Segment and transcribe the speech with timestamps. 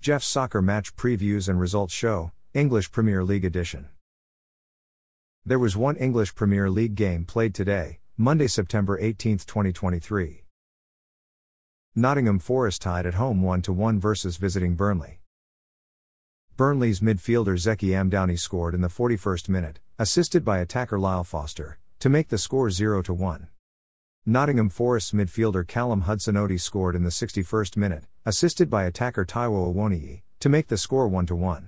[0.00, 3.90] Jeff's Soccer Match Previews and Results Show, English Premier League Edition.
[5.44, 10.44] There was one English Premier League game played today, Monday, September 18, 2023.
[11.94, 15.20] Nottingham Forest tied at home 1 1 versus visiting Burnley.
[16.56, 22.08] Burnley's midfielder Zeki Amdouni scored in the 41st minute, assisted by attacker Lyle Foster, to
[22.08, 23.48] make the score 0 1.
[24.30, 30.22] Nottingham Forest's midfielder Callum Hudson-Odoi scored in the 61st minute, assisted by attacker Taiwo Awoniyi,
[30.38, 31.64] to make the score 1-1.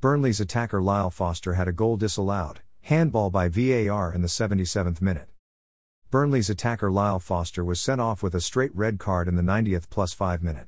[0.00, 5.28] Burnley's attacker Lyle Foster had a goal disallowed, handball by VAR in the 77th minute.
[6.10, 9.88] Burnley's attacker Lyle Foster was sent off with a straight red card in the 90th
[9.88, 10.66] plus 5 minute.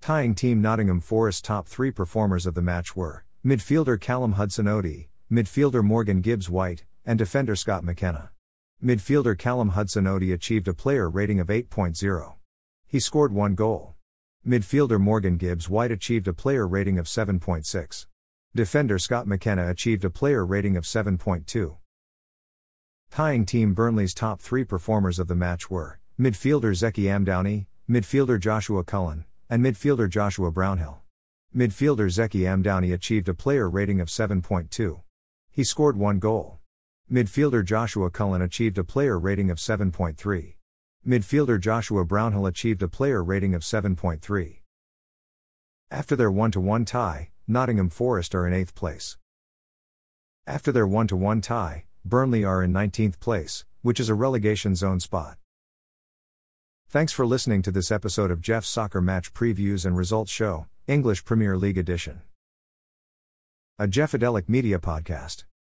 [0.00, 5.84] Tying team Nottingham Forest top three performers of the match were midfielder Callum Hudson-Odoi, midfielder
[5.84, 8.30] Morgan Gibbs White, and defender Scott McKenna.
[8.84, 12.34] Midfielder Callum Hudson-Odoi achieved a player rating of 8.0.
[12.86, 13.94] He scored one goal.
[14.46, 18.06] Midfielder Morgan Gibbs White achieved a player rating of 7.6.
[18.54, 21.76] Defender Scott McKenna achieved a player rating of 7.2.
[23.10, 28.84] Tying team Burnley's top three performers of the match were midfielder Zeki Amdouni, midfielder Joshua
[28.84, 31.00] Cullen, and midfielder Joshua Brownhill.
[31.54, 35.00] Midfielder Zeki Amdouni achieved a player rating of 7.2.
[35.50, 36.60] He scored one goal.
[37.10, 40.54] Midfielder Joshua Cullen achieved a player rating of 7.3.
[41.06, 44.56] Midfielder Joshua Brownhill achieved a player rating of 7.3.
[45.88, 49.18] After their 1 1 tie, Nottingham Forest are in 8th place.
[50.48, 54.98] After their 1 1 tie, Burnley are in 19th place, which is a relegation zone
[54.98, 55.38] spot.
[56.88, 61.24] Thanks for listening to this episode of Jeff's Soccer Match Previews and Results Show, English
[61.24, 62.22] Premier League Edition.
[63.78, 65.44] A Jeffadelic Media Podcast.